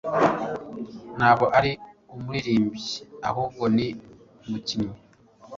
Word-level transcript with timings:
Ntabwo 1.17 1.45
ari 1.57 1.71
umuririmbyi 2.15 2.93
ahubwo 3.29 3.63
ni 3.75 3.87
umukinnyi 4.43 4.97